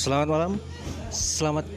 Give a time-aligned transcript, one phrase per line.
[0.00, 0.52] Selamat malam,
[1.12, 1.68] selamat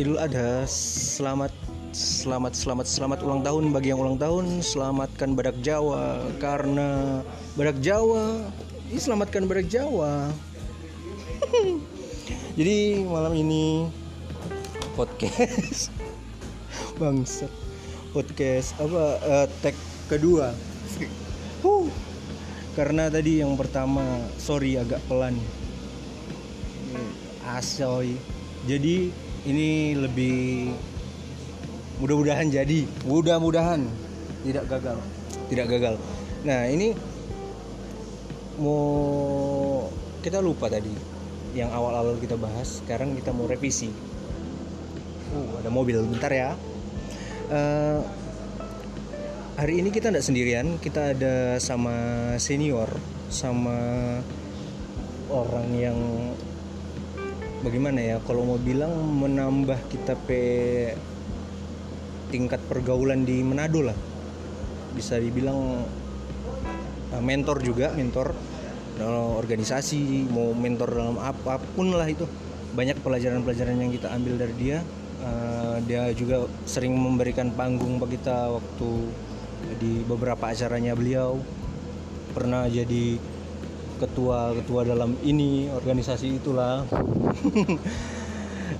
[0.00, 1.52] Idul Adha, selamat
[1.92, 7.20] selamat selamat selamat ulang tahun bagi yang ulang tahun, selamatkan badak Jawa karena
[7.52, 8.48] badak Jawa,
[8.88, 10.32] ini selamatkan badak Jawa.
[12.56, 13.92] Jadi malam ini
[14.96, 15.92] podcast
[16.96, 17.52] bangsat
[18.16, 19.76] podcast apa eh, tag
[20.08, 20.48] kedua.
[21.60, 21.92] Huh.
[22.72, 24.00] Karena tadi yang pertama
[24.40, 25.36] sorry agak pelan
[27.46, 28.18] asoy.
[28.66, 29.14] Jadi
[29.46, 30.74] ini lebih
[32.02, 32.82] mudah-mudahan jadi.
[33.06, 33.86] Mudah-mudahan.
[34.42, 34.98] Tidak gagal.
[35.46, 35.94] Tidak gagal.
[36.42, 36.90] Nah ini
[38.58, 39.86] mau
[40.24, 40.90] kita lupa tadi
[41.54, 43.88] yang awal-awal kita bahas sekarang kita mau revisi.
[45.32, 46.02] Uh ada mobil.
[46.02, 46.50] Bentar ya.
[47.46, 48.00] Eh,
[49.54, 50.82] hari ini kita tidak sendirian.
[50.82, 51.94] Kita ada sama
[52.42, 52.90] senior
[53.30, 53.78] sama
[55.30, 55.98] orang yang
[57.66, 58.16] bagaimana ya?
[58.22, 60.94] Kalau mau bilang menambah kita pe
[62.30, 63.98] tingkat pergaulan di Manado lah.
[64.94, 65.82] Bisa dibilang
[67.10, 68.30] uh, mentor juga mentor
[68.96, 72.22] dalam organisasi mau mentor dalam apa pun lah itu.
[72.78, 74.78] Banyak pelajaran-pelajaran yang kita ambil dari dia.
[75.26, 78.90] Uh, dia juga sering memberikan panggung bagi kita waktu
[79.82, 81.42] di beberapa acaranya beliau.
[82.30, 83.16] Pernah jadi
[83.96, 86.84] ketua-ketua dalam ini organisasi itulah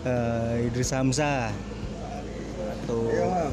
[0.04, 1.50] uh, Idris Hamzah
[2.84, 3.50] atau Iya,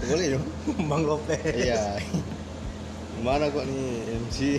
[0.10, 0.44] boleh dong.
[0.88, 2.00] Bang Lopez Iya.
[3.22, 4.58] Mana kok nih MC?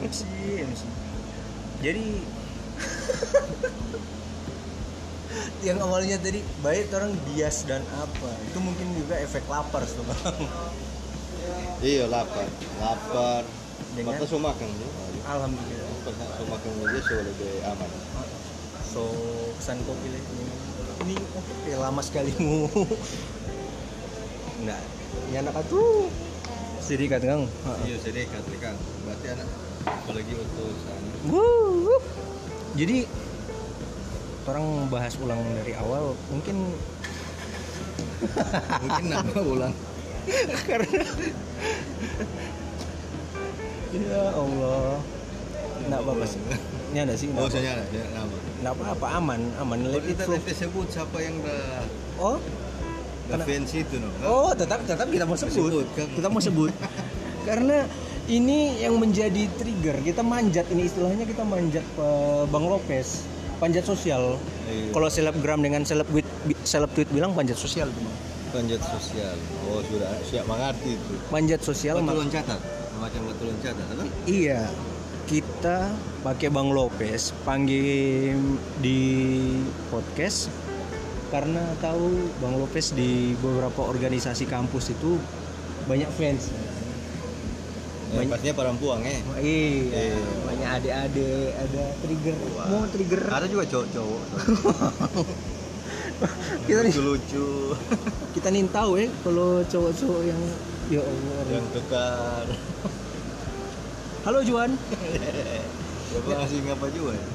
[0.00, 0.20] MC
[0.64, 0.82] MC
[1.80, 2.04] jadi
[5.66, 10.48] yang awalnya tadi baik orang bias dan apa itu mungkin juga efek lapar bang
[11.80, 12.44] Iya lapar,
[12.76, 13.40] lapar.
[13.90, 14.88] Dengan- Mata so makan ya.
[15.26, 17.90] alhamdulillah Pas so makan aja so lebih aman.
[18.82, 19.02] so
[19.54, 20.44] kesan kopi lah ini
[21.00, 22.66] ini oh, kayak lama sekali mu
[24.58, 24.82] enggak
[25.26, 26.06] ini anak atuh
[26.80, 27.46] sedikit kang
[27.80, 28.74] Iya jadi katakan.
[29.00, 29.48] Berarti anak
[29.80, 31.00] apalagi utusan.
[31.24, 32.02] Wuh, wuh.
[32.74, 33.06] jadi
[34.42, 36.74] orang bahas ulang dari awal mungkin
[38.80, 39.74] Mungkin nama ulang.
[40.68, 41.00] karena
[43.92, 44.98] ya Allah
[45.80, 46.40] nggak apa-apa sih
[46.90, 48.36] ini ada sih Oh nggak saya ada ya, nama.
[48.60, 51.82] nggak apa-apa aman aman Oh, let it kita flow nanti sebut siapa yang dah
[52.18, 52.36] oh
[53.40, 54.08] fans itu no.
[54.22, 56.06] oh tetap tetap kita mau sebut kan?
[56.10, 56.72] kita mau sebut
[57.48, 57.86] karena
[58.26, 64.38] ini yang menjadi trigger kita manjat ini istilahnya kita manjat eh, Bang Lopez panjat sosial
[64.62, 64.94] Iya.
[64.94, 66.22] kalau selebgram dengan seleb tweet
[66.62, 68.06] seleb tweet bilang panjat sosial Bang.
[68.52, 69.34] Panjat sosial.
[69.66, 71.14] Oh sudah siap mengerti itu.
[71.26, 72.58] panjat sosial mak- loncatan.
[73.00, 74.06] Macam batu loncatan, kan?
[74.24, 74.68] Iya,
[75.24, 75.88] kita
[76.20, 78.36] pakai Bang Lopez panggil
[78.78, 79.00] di
[79.88, 80.52] podcast
[81.28, 85.16] karena tahu Bang Lopez di beberapa organisasi kampus itu
[85.86, 86.52] banyak fans.
[88.10, 89.22] Ya, Banyak- pastinya perempuan eh.
[89.24, 90.18] Oh, iya, Iya.
[90.42, 92.66] banyak adik-adik, ada trigger, Wah.
[92.68, 93.22] mau trigger.
[93.24, 94.22] Ada juga cowok-cowok.
[96.68, 97.48] kita nih, lucu-lucu
[98.36, 100.40] kita nih tahu ya kalau cowok-cowok yang
[100.90, 101.40] ya Allah.
[101.48, 102.46] yang kekar.
[104.26, 104.70] Halo Juan.
[106.10, 107.26] Ya Pak ngasih ngapa juga ya?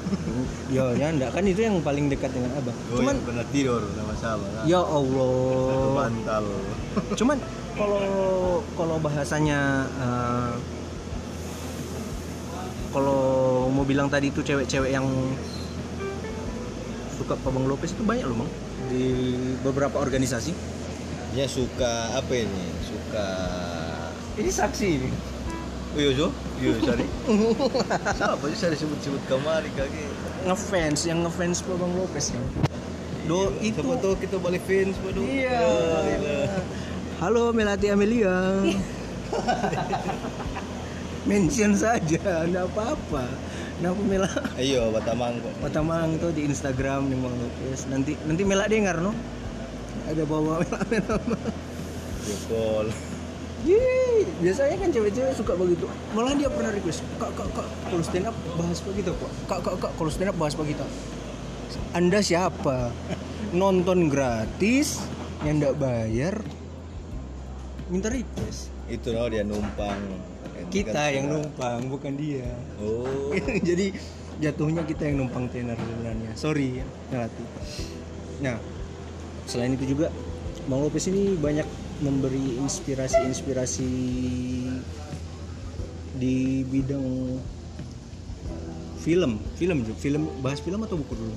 [0.67, 2.75] ya, ya enggak kan itu yang paling dekat dengan Abang.
[2.91, 4.63] Oh, Cuman yang pernah tidur sama sama kan?
[4.67, 5.95] ya Satu Allah.
[5.95, 6.45] bantal.
[7.15, 7.37] cuman
[7.73, 8.03] kalau
[8.75, 9.59] kalau bahasanya
[9.95, 10.53] eh,
[12.91, 13.23] kalau
[13.71, 15.07] mau bilang tadi itu cewek-cewek yang
[17.15, 18.51] suka Pak Bang Lopez itu banyak loh bang
[18.85, 19.05] di
[19.59, 20.51] beberapa organisasi
[21.31, 22.65] Ya suka apa ini?
[22.81, 23.27] Suka
[24.35, 25.09] ini saksi ini
[25.91, 26.27] Oh iya Jo?
[26.57, 27.07] Iya sorry.
[28.19, 30.03] Siapa sih saya disebut-sebut kemari kaki?
[30.45, 32.41] ngefans yang ngefans Pak Bang Lopez ya
[33.25, 35.17] do itu Siapa tahu kita balik fans pada.
[35.17, 36.39] iya gila.
[37.17, 38.61] halo Melati Amelia
[41.29, 43.25] mention saja enggak apa-apa
[43.75, 45.53] Kenapa Mela Iya, Batamang kok.
[45.59, 47.79] Patamang tuh di Instagram nih Bang Lopez.
[47.91, 49.11] Nanti nanti Mela dengar no.
[50.07, 50.79] Ada bawa Mela
[51.19, 51.49] Mela.
[52.25, 52.87] Jokol.
[53.65, 55.89] Yeay, biasanya kan cewek-cewek suka begitu.
[56.13, 59.31] Malah dia pernah request, "Kak, kak, kak, kalau stand up bahas begitu, Kak.
[59.49, 60.85] Kak, kak, kak, kalau stand up bahas begitu."
[61.97, 62.93] Anda siapa?
[63.57, 65.01] Nonton gratis
[65.41, 66.35] yang enggak bayar
[67.89, 68.69] minta request.
[68.85, 69.97] Itu loh dia numpang.
[70.69, 72.49] Kita yang numpang, bukan dia.
[72.81, 73.31] Oh.
[73.69, 73.95] jadi
[74.39, 76.31] jatuhnya kita yang numpang tenar sebenarnya.
[76.35, 77.45] Sorry ya Melati.
[78.43, 78.57] Nah
[79.45, 80.11] selain itu juga
[80.65, 81.67] Bang Lopez ini banyak
[82.01, 83.91] memberi inspirasi-inspirasi
[86.19, 87.39] di bidang
[88.99, 89.39] film.
[89.55, 89.93] Film Ju.
[89.95, 91.35] film bahas film atau buku dulu?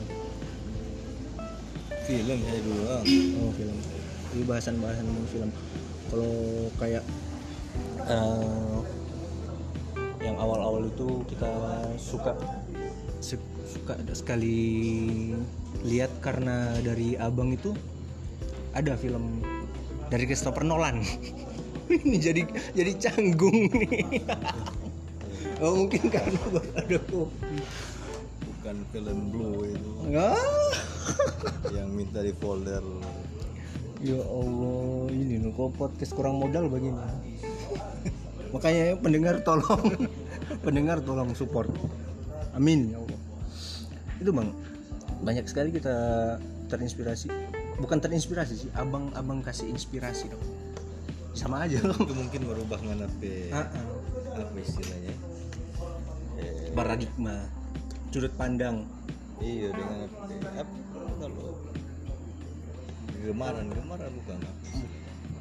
[2.08, 2.82] Film saya dulu
[3.44, 3.76] oh film.
[4.28, 5.50] Ini bahasan-bahasan film.
[6.08, 6.32] Kalau
[6.80, 7.04] kayak
[8.08, 8.76] eh,
[10.28, 11.48] yang awal-awal itu kita
[11.96, 12.36] suka.
[13.24, 14.60] Su- suka ada sekali
[15.84, 17.76] lihat karena dari abang itu
[18.72, 19.40] ada film
[20.12, 21.00] dari Christopher Nolan.
[21.88, 22.42] Ini jadi
[22.76, 24.04] jadi canggung nih.
[25.58, 26.38] Oh mungkin karena
[26.78, 27.58] ada kopi.
[28.46, 29.90] Bukan film blue itu.
[30.14, 30.38] Ah.
[31.74, 32.84] Yang minta di folder.
[33.98, 37.02] Ya Allah, ini kok podcast kurang modal begini.
[38.54, 40.06] Makanya pendengar tolong
[40.68, 41.72] pendengar tolong support.
[42.52, 43.20] Amin ya Allah.
[44.20, 44.52] Itu Bang,
[45.24, 45.96] banyak sekali kita
[46.68, 47.32] terinspirasi.
[47.80, 50.44] Bukan terinspirasi sih, abang-abang kasih inspirasi dong.
[51.32, 51.96] Sama aja loh.
[51.96, 53.86] itu mungkin merubah mana pe Ah, ah.
[54.36, 55.14] apa istilahnya
[56.36, 57.48] eh, Paradigma,
[58.12, 58.84] sudut pandang.
[59.38, 60.74] iya dengan apa apa
[61.22, 61.54] kalau
[63.22, 64.66] gemaran gemaran bukan apa?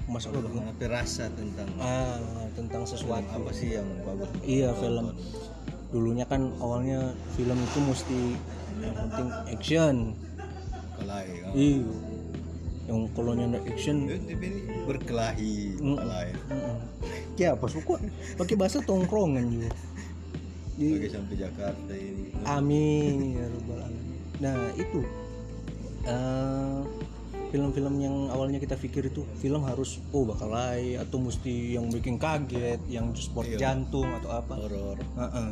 [0.08, 2.16] Masuk Merubah mana pe rasa tentang ah
[2.56, 3.28] tentang sesuatu.
[3.28, 5.12] apa sih yang bagus Iya film.
[5.92, 8.22] Dulunya kan awalnya film itu mesti
[8.80, 9.96] yang penting action.
[10.98, 11.92] kelahi kan Iya.
[12.88, 14.48] Yang kalau nyanda action, tapi
[14.88, 15.98] berkelahi Mm.
[16.00, 16.78] kelahi mm-mm.
[17.36, 18.00] ya apa suka
[18.40, 19.70] pakai bahasa tongkrongan juga.
[20.80, 24.20] Di, bagi sampai Jakarta ini amin ya rabbal alamin.
[24.40, 25.02] Nah itu
[26.08, 26.80] eh,
[27.48, 32.20] film-film yang awalnya kita pikir itu film harus oh bakal lain atau mesti yang bikin
[32.20, 33.58] kaget, yang sport Iya.
[33.58, 34.54] jantung atau apa.
[34.56, 35.52] horor Heeh.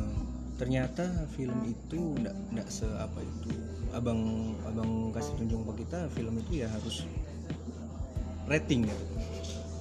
[0.56, 3.52] Ternyata film itu enggak enggak seapa itu.
[3.92, 4.20] Abang
[4.64, 7.04] abang kasih tunjuk ke kita film itu ya harus
[8.46, 8.96] rating ya.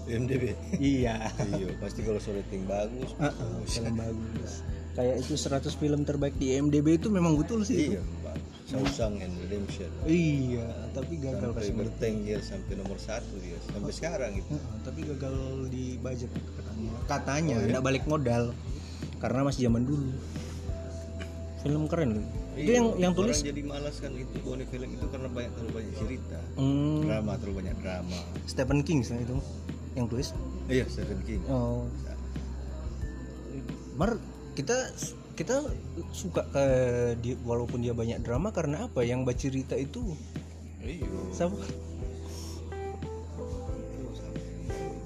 [0.06, 1.34] IMDb iya.
[1.50, 4.62] iya pasti kalau rating bagus Heeh, film bagus.
[4.94, 7.90] Kayak itu 100 film terbaik di IMDb itu memang betul sih.
[7.98, 8.25] iya bagus
[8.66, 9.94] Shawshank and Redemption.
[10.10, 10.66] Iya,
[10.98, 15.38] tapi gagal sampai bertengger sampai nomor satu dia sampai sekarang itu Heeh, tapi gagal
[15.70, 16.92] di budget katanya.
[17.06, 18.58] Katanya enggak balik modal.
[19.22, 20.10] Karena masih zaman dulu.
[21.62, 22.18] Film keren.
[22.18, 22.26] Loh.
[22.58, 23.38] Itu yang yang tulis?
[23.46, 26.40] Iya, jadi malas kan itu bone film itu karena banyak terlalu banyak cerita.
[26.58, 28.20] Hmm, drama terlalu banyak drama.
[28.50, 29.38] Stephen King sih itu
[29.94, 30.34] yang tulis.
[30.74, 31.46] iya Stephen King.
[31.46, 31.86] Oh.
[33.96, 34.18] Mar
[34.58, 34.90] kita
[35.36, 35.68] kita
[36.16, 36.66] suka ke
[37.20, 39.04] dia walaupun dia banyak drama karena apa?
[39.04, 40.02] Yang baca cerita itu
[40.80, 41.06] iya
[41.36, 41.60] siapa?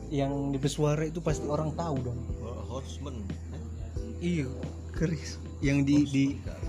[0.10, 2.20] Yang di pesuara itu pasti orang tahu dong.
[2.70, 3.66] Horseman eh?
[4.22, 4.50] Iya,
[4.94, 5.42] keris.
[5.66, 6.62] Yang di di Bukan,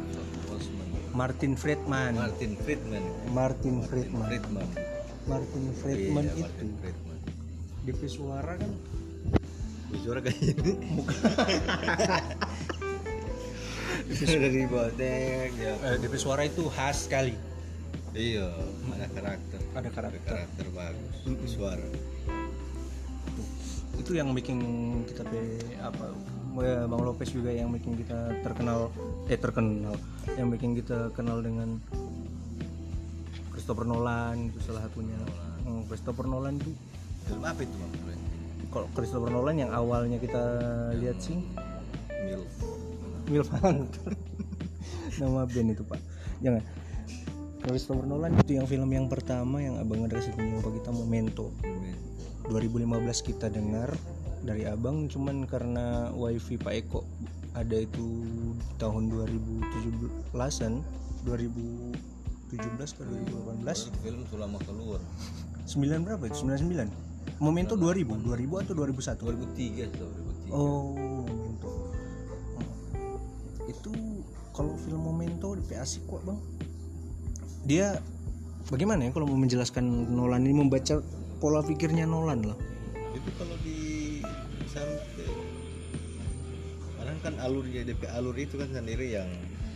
[0.49, 2.13] Horseman Martin Friedman.
[2.17, 4.25] Martin Friedman Martin Friedman.
[4.29, 4.69] Friedman
[5.29, 7.19] Martin iya Friedman itu Martin Friedman
[7.81, 8.73] di pesuara kan
[10.01, 11.03] suara kayak gini
[14.43, 15.75] dari boteng ya.
[15.87, 17.35] Eh, di pesuara itu khas sekali.
[18.11, 18.51] iya
[18.91, 19.61] ada karakter.
[19.71, 20.27] Ada ada karakter.
[20.27, 21.87] karakter bagus suara.
[23.95, 24.59] Itu yang bikin
[25.07, 26.11] kita pe apa
[26.59, 28.91] ya, Bang Lopez juga yang bikin kita terkenal
[29.31, 29.95] eh terkenal.
[30.35, 31.79] Yang bikin kita kenal dengan
[33.55, 35.19] Christopher Nolan itu salah satunya.
[35.63, 36.75] Hmm, Christopher Nolan itu
[37.31, 37.93] film apa itu bang?
[38.75, 40.43] Kalau Christopher Nolan yang awalnya kita
[40.99, 41.39] lihat sih
[43.39, 44.11] Hunter.
[45.23, 46.01] Nama band itu pak.
[46.43, 46.63] Jangan.
[47.61, 51.53] Christopher Nolan itu yang film yang pertama yang abang ada kasih tunjuk ke kita Memento.
[52.49, 53.93] 2015 kita dengar
[54.43, 57.05] dari abang cuman karena wifi Pak Eko
[57.53, 58.25] ada itu
[58.81, 60.81] tahun 2017an
[61.29, 63.03] 2017 ke
[63.61, 65.01] 2018 film sudah lama keluar.
[65.69, 66.43] 9 berapa itu?
[66.43, 71.10] 99 Memento 2000 2000 atau 2001 2003 atau 2003 oh
[75.81, 76.39] asik kok bang.
[77.65, 77.87] Dia
[78.69, 81.01] bagaimana ya kalau mau menjelaskan Nolan ini membaca
[81.41, 82.59] pola pikirnya Nolan lah?
[83.17, 84.21] Itu kalau di
[84.69, 85.29] sampai
[87.01, 89.29] kadang kan alurnya DP alur itu kan sendiri yang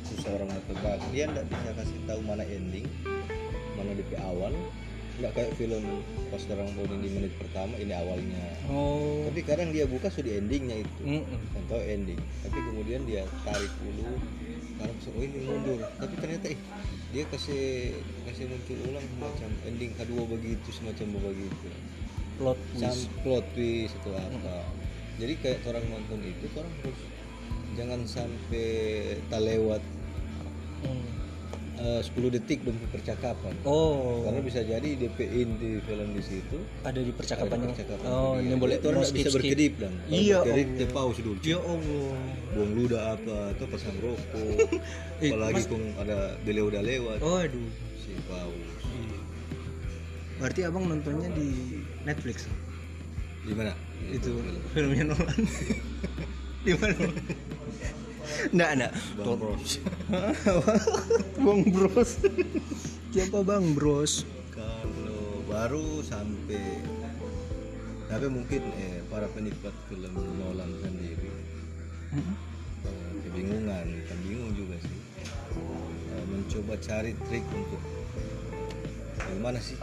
[0.05, 1.01] susah orang tebak.
[1.11, 2.87] Dia nggak bisa kasih tahu mana ending
[3.75, 4.53] mana DP awal.
[5.15, 5.83] Nggak kayak film
[6.31, 8.45] pas sekarang bowling di menit pertama ini awalnya.
[8.67, 9.25] Oh.
[9.31, 11.03] Tapi kadang dia buka sudah endingnya itu.
[11.07, 11.41] Mm-mm.
[11.55, 12.19] contoh ending.
[12.43, 14.19] Tapi kemudian dia tarik dulu
[14.85, 15.81] karena oh ini mundur.
[15.97, 16.61] Tapi ternyata eh
[17.15, 17.95] dia kasih
[18.29, 21.69] kasih muncul ulang semacam ending kedua begitu semacam begitu.
[22.37, 23.07] Plot twist.
[23.23, 24.57] plot twist atau apa.
[25.23, 27.01] Jadi kayak orang nonton itu orang harus
[27.79, 28.69] jangan sampai
[29.31, 29.83] tak lewat.
[30.85, 31.14] Hmm.
[31.75, 34.23] Eh, 10 detik bentuk percakapan oh.
[34.25, 36.59] Karena bisa jadi DP inti film di situ.
[36.83, 40.67] Ada di percakapan yang percakapan oh ini boleh itu orang bisa berkedip dan Iya, berkedip
[40.67, 40.79] Allah.
[40.79, 41.39] dia pause dulu.
[41.43, 42.15] Ya allah.
[42.55, 44.59] Buang ludah apa atau pasang rokok.
[45.23, 47.19] Eh, apalagi Mas- kung ada beliau udah lewat.
[47.23, 48.75] Oh aduh si pause
[50.35, 52.51] berarti abang nontonnya di Netflix?
[53.47, 53.73] Di mana?
[54.11, 54.43] Itu
[54.75, 55.41] filmnya Nolan.
[56.67, 56.97] Di mana
[58.51, 58.93] Nggak, nggak.
[59.17, 59.71] Bang Bros
[61.45, 62.11] Bang Bros.
[63.11, 64.27] Siapa Bang Bros?
[64.51, 66.79] kalau baru sampai
[68.05, 71.31] tapi mungkin eh, para penikmat film Nolan sendiri
[72.15, 74.99] eh, kebingungan kan bingung juga sih
[76.07, 77.83] Eh, mencoba cari trik untuk
[79.17, 79.75] bagaimana sih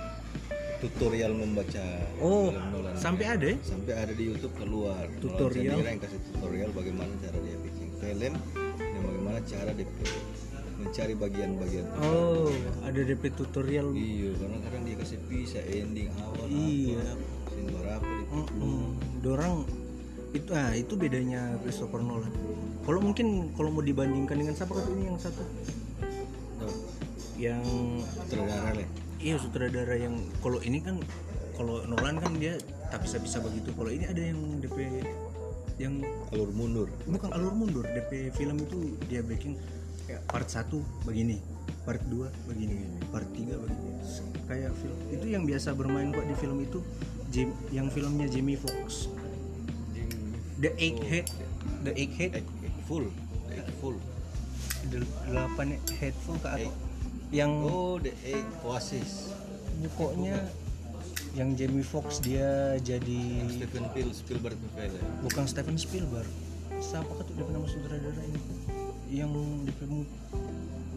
[0.80, 1.84] tutorial membaca
[2.18, 3.58] Oh, film Nolan sampai ada ya?
[3.62, 5.75] sampai ada di YouTube keluar Nolan Tutorial.
[5.75, 7.58] sendiri yang kasih tutorial bagaimana cara dia
[8.01, 8.34] film
[8.75, 9.86] dan bagaimana cara dia
[10.75, 12.50] mencari bagian-bagian Oh,
[12.81, 13.93] ada DP tutorial.
[13.93, 16.98] Iya, karena kadang dia kasih pisah ending awal Iya.
[17.05, 18.05] apa, scene berapa.
[19.22, 19.70] Dorang
[20.31, 22.34] itu ah itu bedanya Christopher Nolan.
[22.81, 25.43] Kalau mungkin kalau mau dibandingkan dengan siapa kata ini yang satu
[26.58, 26.75] Tuh,
[27.38, 27.62] yang
[28.01, 28.88] sutradara lah.
[29.17, 30.98] iya sutradara yang kalau ini kan
[31.53, 32.58] kalau Nolan kan dia
[32.89, 33.70] tak bisa bisa begitu.
[33.72, 35.03] Kalau ini ada yang DP
[35.81, 35.95] yang
[36.29, 36.88] Alur mundur.
[37.09, 37.85] bukan alur mundur.
[37.89, 40.69] DP film itu dia kayak part 1
[41.07, 41.41] begini
[41.81, 43.91] part 2 begini part 3 begini.
[44.45, 46.79] Kayak film itu yang biasa bermain kok di film itu
[47.31, 49.07] Jim, yang filmnya Jamie Foxx
[50.61, 51.25] The Egghead.
[51.81, 52.38] The Egghead.
[52.38, 53.09] Egg, egg full,
[53.50, 53.97] egg full.
[54.93, 56.71] The delapan headful ke atau
[57.33, 59.33] yang Oh, the egg oasis.
[59.81, 60.38] pokoknya
[61.31, 65.03] yang Jamie Foxx dia jadi Stephen Spiel, Spielberg film.
[65.21, 66.27] bukan Steven Spielberg
[66.77, 68.39] siapa tuh dia nama sutradara ini
[69.09, 69.31] yang
[69.63, 70.03] di film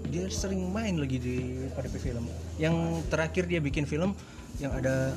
[0.09, 1.37] dia sering main lagi di
[1.71, 2.27] pada film
[2.57, 2.75] yang
[3.07, 4.15] terakhir dia bikin film
[4.57, 5.15] yang ada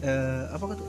[0.00, 0.88] eh, apa tuh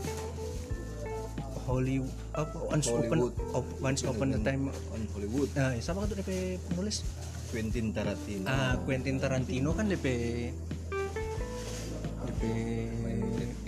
[1.63, 3.36] Hollywood apa Once Hollywood.
[3.51, 5.51] Op- Once Upon a Time On Hollywood.
[5.51, 7.03] nah siapa tuh DP penulis
[7.47, 8.43] Quentin Tarantino.
[8.45, 10.07] ah Quentin Tarantino kan DP
[12.24, 12.43] DP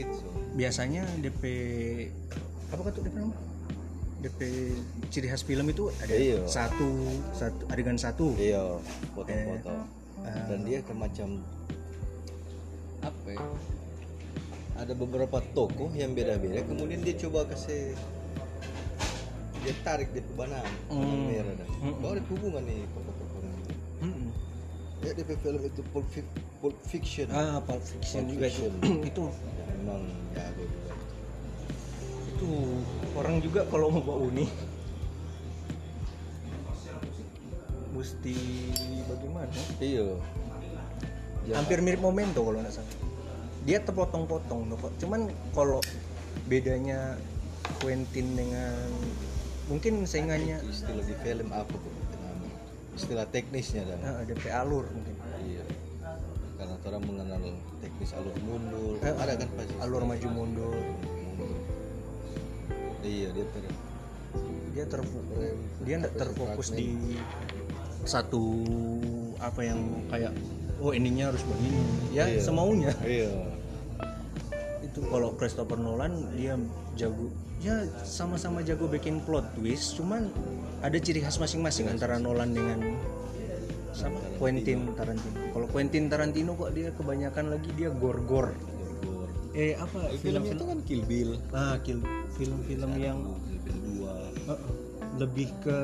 [0.06, 0.28] So.
[0.52, 1.44] biasanya DP
[2.70, 3.36] apa tuh DP nama
[4.20, 4.40] DP
[5.08, 6.44] ciri khas film itu ada Iya.
[6.44, 6.90] satu
[7.32, 8.78] satu adegan satu Iya,
[9.14, 9.76] foto-foto.
[10.20, 11.40] Eh, Dan dia ke macam
[13.00, 13.40] apa ya?
[14.76, 16.60] Ada beberapa tokoh yang beda-beda.
[16.62, 17.96] Kemudian dia coba kasih
[19.60, 21.26] dia tarik dia benang, benang Hmm.
[21.26, 21.68] merah dah.
[21.80, 22.00] Hmm.
[22.02, 23.60] Ada hubungan nih tokoh-tokoh ini.
[24.00, 24.28] Mm-mm.
[25.00, 26.08] Ya di film itu Pulp,
[26.60, 27.28] Pulp Fiction.
[27.30, 29.00] ah Pulp Fiction Pulp juga itu Fiction.
[29.10, 30.06] itu Ya, memang
[30.38, 30.94] jago juga.
[32.30, 32.52] itu
[33.18, 34.46] orang juga kalau mau bawa uni
[37.90, 38.36] mesti
[39.10, 40.16] bagaimana Iya.
[41.50, 42.94] Ya, hampir mirip momento kalau nggak salah
[43.66, 45.82] dia terpotong-potong kok cuman kalau
[46.46, 47.18] bedanya
[47.82, 48.88] Quentin dengan
[49.68, 51.94] mungkin saingannya istilah di film apa tuh?
[52.98, 54.26] Istilah teknisnya dan.
[54.28, 55.16] DP alur mungkin
[55.46, 55.64] Iya.
[56.60, 57.42] Karena orang mengenal
[57.80, 59.00] teknis alur mundur.
[59.00, 59.74] Eh, ada kan pasti.
[59.80, 61.56] alur maju mundur mundur.
[63.00, 63.64] Iya dia ter
[64.70, 65.38] dia terfokus
[65.82, 67.18] dia nggak terfokus di
[68.06, 68.44] satu
[69.42, 70.32] apa yang kayak
[70.78, 71.82] oh endingnya harus begini
[72.14, 72.40] ya Iya.
[72.40, 73.34] semaunya Iya.
[74.86, 76.54] itu kalau Christopher Nolan dia
[76.94, 80.30] jago ya sama-sama jago bikin plot twist cuman
[80.80, 82.80] ada ciri khas masing-masing antara Nolan dengan
[84.00, 89.28] sama Quentin Tarantino kalau Quentin Tarantino kok dia kebanyakan lagi dia gor-gor Gor-gor.
[89.52, 91.32] eh apa Eh, Filmnya itu kan Kill Bill.
[91.52, 92.00] ah kill
[92.34, 94.50] film-film yang Kill Bill 2.
[94.50, 94.60] uh,
[95.18, 95.78] lebih ke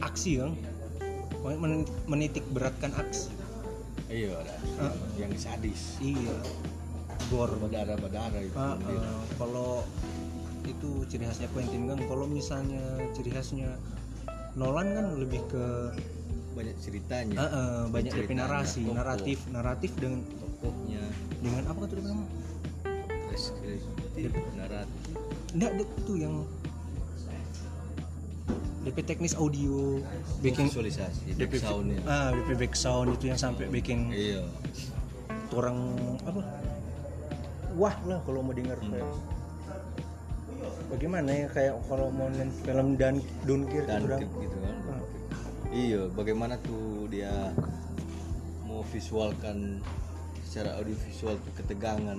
[0.00, 0.52] aksi kan
[1.44, 3.34] Men- menitik beratkan aksi
[4.04, 4.36] Iya.
[4.78, 4.94] Ah.
[5.16, 5.98] Yang sadis.
[5.98, 6.36] iya
[7.26, 8.52] gor Berdarah-berdarah itu.
[8.54, 9.00] Dia.
[9.00, 9.82] ah, kalau
[10.62, 13.74] itu ciri khasnya Quentin kan kalau misalnya ciri khasnya
[14.54, 15.64] Nolan kan lebih ke
[16.54, 17.34] Banyak ceritanya.
[17.36, 18.94] ah, ah, banyak DP Ceritanya, narasi tokoh.
[18.94, 21.02] naratif naratif dengan Tokohnya.
[21.38, 22.22] dengan apa tuh dia bilang
[23.26, 24.30] Deskriptif.
[24.54, 25.14] Naratif.
[25.50, 26.34] enggak itu yang
[28.80, 29.98] DP teknis audio
[30.38, 31.34] baking Visualisasi.
[31.34, 31.98] DP soundnya.
[32.04, 34.44] ah DP back sound itu yang sampai baking Iya.
[35.50, 35.78] orang
[36.22, 36.40] apa
[37.74, 38.92] wah lah kalau mau dengar Hmm.
[38.92, 39.10] kayak
[40.86, 44.20] bagaimana ya kayak kalau mau nonton film dan Dunkirk Dan itu dah.
[44.20, 44.74] gitu kan.
[44.86, 45.02] Ah.
[45.74, 47.50] Iya, bagaimana tuh dia
[48.62, 49.82] mau visualkan
[50.46, 52.18] secara audiovisual tuh ketegangan.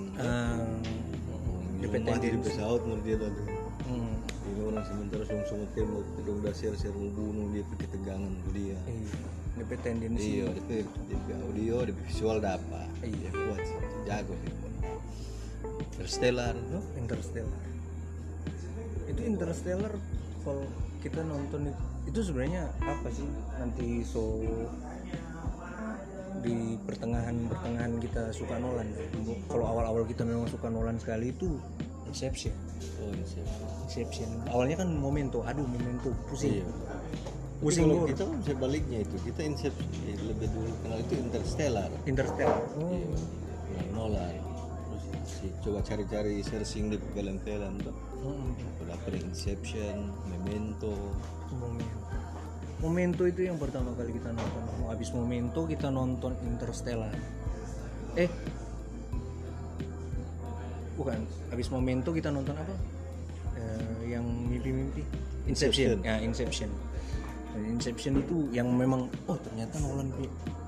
[1.80, 3.42] Mati di pesawat menurut dia tadi.
[3.88, 4.14] hmm.
[4.46, 8.32] Ini orang sementara semua semua tembak dong dah share share mau bunuh dia pakai tegangan
[8.44, 8.76] tuh dia.
[8.84, 9.16] Iya.
[9.56, 12.88] DP tendensi iya DP DP audio DP visual dapat.
[13.00, 13.28] Iya.
[13.32, 14.52] Kuat sih jago sih.
[15.96, 16.52] Interstellar.
[16.52, 17.62] Tuh Interstellar.
[19.08, 19.92] Itu Interstellar
[20.44, 20.68] kalau
[21.00, 23.26] kita nonton itu, itu sebenarnya apa sih
[23.58, 24.40] nanti so
[26.46, 28.88] di pertengahan pertengahan kita suka Nolan?
[29.50, 31.58] Kalau awal-awal kita memang suka Nolan sekali itu
[32.06, 32.54] Inception.
[33.02, 33.66] Oh Inception.
[33.90, 34.30] Inception.
[34.54, 35.42] Awalnya kan Memento.
[35.42, 36.14] Aduh Memento.
[36.30, 36.62] Pusing.
[36.62, 36.66] Iya.
[37.58, 39.16] Pusing kalau kita kan sebaliknya itu.
[39.26, 41.90] Kita Inception eh, lebih dulu kenal itu Interstellar.
[42.06, 42.62] Interstellar.
[42.78, 43.08] Iya,
[43.90, 44.32] Nolan.
[44.32, 44.34] Nolan.
[44.86, 47.96] Terus si coba cari-cari searching di film-film tuh.
[48.22, 48.54] Hmm.
[48.86, 50.94] udah Inception Memento
[51.54, 51.98] Memento.
[52.76, 54.62] Memento itu yang pertama kali kita nonton.
[54.82, 57.12] Mau habis Memento kita nonton Interstellar.
[58.16, 58.30] Eh,
[60.96, 61.20] bukan.
[61.52, 62.74] Habis Memento kita nonton apa?
[63.56, 65.02] Eh, yang mimpi-mimpi.
[65.46, 65.96] Inception.
[65.96, 66.06] Inception.
[66.06, 66.70] Ya, Inception.
[67.56, 70.12] Inception itu yang memang oh ternyata Nolan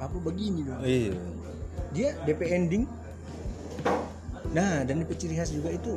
[0.01, 0.81] apa begini dong.
[0.81, 1.13] iya
[1.93, 2.85] Dia DP ending.
[4.57, 5.93] Nah, dan DP ciri khas juga itu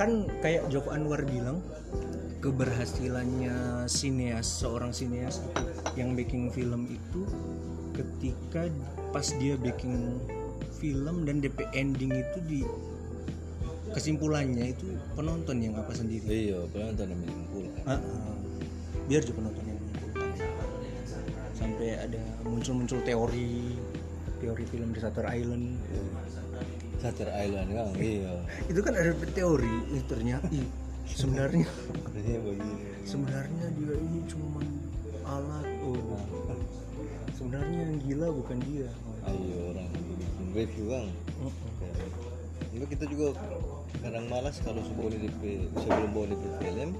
[0.00, 1.60] kan kayak Joko Anwar bilang
[2.44, 5.64] keberhasilannya sineas seorang sineas itu
[5.96, 7.24] yang making film itu
[7.96, 8.68] ketika
[9.16, 10.20] pas dia bikin
[10.76, 12.60] film dan DP ending itu di
[13.96, 16.28] kesimpulannya itu penonton yang apa sendiri?
[16.28, 17.82] Iya penonton yang menyimpulkan.
[17.88, 18.36] Ah, ah.
[19.08, 20.28] biar juga penonton yang menyimpulkan.
[21.56, 23.72] Sampai ada muncul-muncul teori
[24.44, 25.80] teori film di Shutter Island.
[27.00, 28.36] Shutter Island kan iya.
[28.70, 31.68] Itu kan ada teori ternyata sebenarnya.
[32.14, 32.72] Begini
[33.04, 34.62] sebenarnya dia ini cuma
[35.28, 35.66] alat.
[35.84, 36.20] Oh
[37.36, 38.88] sebenarnya yang gila bukan dia.
[39.28, 41.52] Ayo orang bikin review Mm-mm.
[42.74, 43.26] Enggak kita juga
[44.02, 45.42] kadang malas kalau sebuah di DP
[45.78, 46.90] sebelum bawa DP film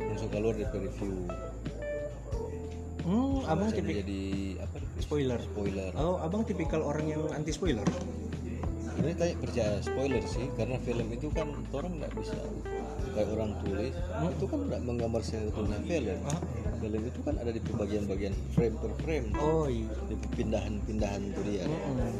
[0.00, 1.14] langsung keluar DP review.
[3.02, 4.22] Hmm, abang Bisa tipik jadi
[4.62, 5.40] apa spoiler.
[5.42, 5.90] Spoiler.
[5.98, 7.82] Oh abang tipikal orang yang anti spoiler?
[9.02, 12.38] Ini tanya percaya spoiler sih karena film itu kan orang nggak bisa
[13.12, 13.94] kayak orang tulis
[14.32, 16.18] itu kan nggak menggambar sebetulnya film.
[16.24, 16.40] Ah.
[16.82, 19.26] film itu kan ada di bagian-bagian frame per frame.
[19.38, 19.86] Oh iya.
[20.08, 21.64] Di pindahan-pindahan itu dia.
[21.64, 22.12] Mm-mm.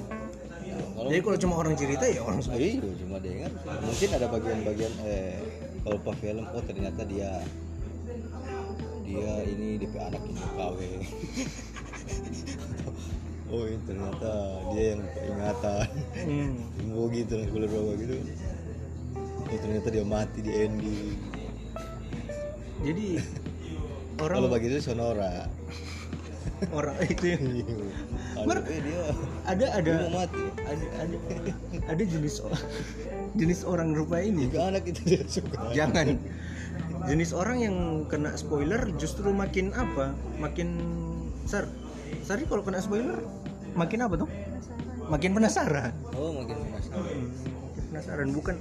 [0.96, 3.50] kalau jadi kalau cuma orang cerita ya orang Ah, iya cuma dengar
[3.82, 5.36] mungkin ada bagian-bagian eh
[5.84, 7.30] kalau pas film oh ternyata dia
[9.04, 10.78] dia ini DP anak ini KW
[13.52, 14.30] oh ini ternyata
[14.72, 15.86] dia yang ingatan
[16.22, 17.10] Hmm.
[17.10, 18.14] gitu lah kulit bawah gitu
[19.52, 21.16] oh ternyata dia mati di ending
[22.82, 23.06] jadi
[24.18, 25.46] kalau orang bagi itu sonora.
[26.70, 27.42] Orang itu yang
[28.46, 29.02] kalau eh, dia
[29.50, 30.42] ada ada dia mati.
[30.62, 31.16] ada ada
[31.90, 32.38] ada jenis
[33.40, 34.46] jenis orang rupa ini.
[34.46, 35.58] Juga anak itu dia suka.
[35.74, 36.18] Jangan.
[37.10, 40.14] Jenis orang yang kena spoiler justru makin apa?
[40.38, 40.78] Makin
[41.50, 41.66] sar
[42.22, 43.18] Sari kalau kena spoiler
[43.74, 44.30] makin apa tuh?
[45.10, 45.90] Makin penasaran.
[46.14, 47.18] Oh makin penasaran
[47.92, 48.32] penasaran.
[48.32, 48.56] Bukan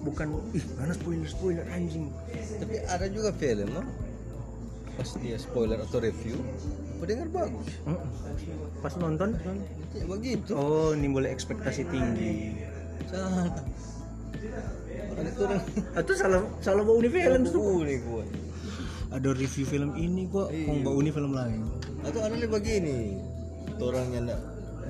[0.00, 2.08] bukan ih mana spoiler spoiler anjing.
[2.56, 3.84] Tapi ada juga film no?
[4.98, 6.36] pas dia spoiler atau review
[7.00, 7.68] mendengar bagus.
[8.84, 9.32] Pas nonton?
[9.96, 10.52] Ya begitu.
[10.52, 12.60] Oh nimbul ekspektasi tinggi.
[13.08, 13.48] Salah.
[15.96, 18.24] Atau salah salah bawa uni film tuh nih gua
[19.10, 20.70] ada review film ini kok Iya.
[20.70, 21.60] mau bawa uni film lain?
[22.06, 22.98] Atau ada nih begini.
[23.80, 24.42] Tuh orang yang nggak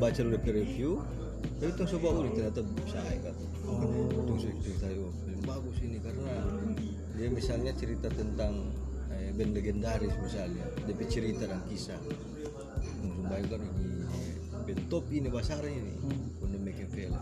[0.02, 1.00] baca review
[1.60, 2.98] tapi tuh coba udah ternyata bisa
[4.40, 6.32] cerita oh, film bagus ini karena
[7.18, 8.72] dia misalnya cerita tentang
[9.12, 10.64] eh, band legendaris misalnya.
[10.88, 12.00] Dia punya cerita dan kisah.
[12.00, 14.08] Langsung bayangkan ini
[14.64, 15.92] band top ini besar ini.
[16.40, 17.20] Untuk making film.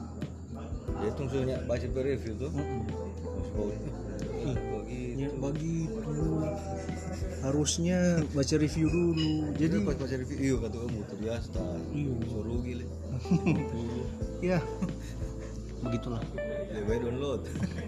[1.03, 3.75] Dia tuh soalnya baca review tuh eh,
[4.55, 6.47] begitu ya begitu
[7.43, 9.51] harusnya baca review dulu.
[9.59, 11.67] Jadi baca review iya kata kamu terbiasa.
[11.95, 12.15] Iya.
[12.31, 12.87] so rugi le
[14.55, 14.63] ya
[15.83, 16.23] begitulah.
[16.69, 17.43] Ya baik download.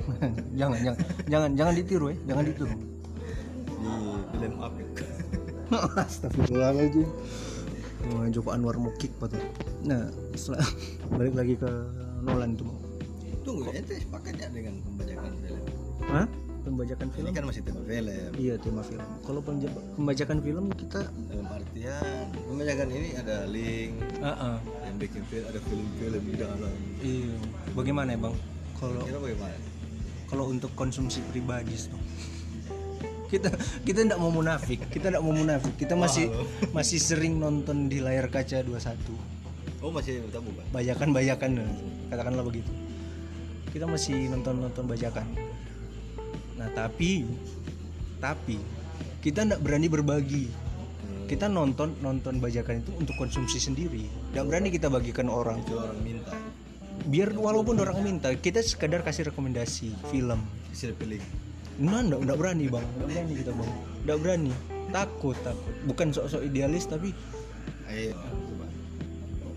[0.61, 1.00] Jangan jangan
[1.31, 2.76] jangan jangan ditiru ya jangan ditiru.
[3.81, 4.88] Di film apik
[6.03, 7.09] Astagfirullahaladzim.
[8.11, 9.12] Wah, Joko Anwar mau kick.
[9.87, 10.66] Nah setelah
[11.16, 11.70] balik lagi ke
[12.24, 12.68] Nolan tuh.
[13.46, 15.62] Tunggu ente sepakatnya dengan pembajakan film?
[16.11, 16.26] Hah?
[16.61, 17.33] Pembajakan ini film?
[17.33, 18.31] kan masih tema film.
[18.37, 19.09] Iya tema film.
[19.24, 19.40] Kalau
[19.96, 21.00] pembajakan film kita
[21.33, 24.57] dalam artian pembajakan ini ada link Ah, ah.
[25.00, 26.74] Bikin film ada film-film di dalam.
[27.00, 27.34] Iya.
[27.72, 28.36] Bagaimana ya bang?
[28.76, 29.56] Kalau bagaimana?
[30.30, 31.98] kalau untuk konsumsi pribadi tuh
[33.26, 33.50] kita
[33.82, 35.74] kita tidak mau munafik kita tidak mau munafik.
[35.74, 36.30] Kita masih
[36.70, 41.50] masih sering nonton di layar kaca 21 oh masih tabu kan bajakan-bajakan
[42.10, 42.70] katakanlah begitu.
[43.70, 45.26] Kita masih nonton-nonton bajakan.
[46.58, 47.26] Nah tapi
[48.18, 48.58] tapi
[49.22, 50.50] kita nggak berani berbagi
[51.30, 54.02] kita nonton nonton bajakan itu untuk konsumsi sendiri.
[54.34, 56.34] Nggak berani kita bagikan orang itu orang minta.
[57.06, 60.42] Biar walaupun orang minta kita sekadar kasih rekomendasi film.
[60.74, 61.22] Hasil pilih.
[61.78, 62.82] Nah nggak nggak berani bang.
[62.82, 63.70] Nggak berani kita bang.
[64.02, 64.52] Nggak berani.
[64.90, 65.74] Takut takut.
[65.86, 67.14] Bukan sok-sok idealis tapi
[67.94, 68.18] ayo